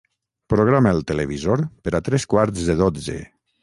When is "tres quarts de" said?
2.09-2.81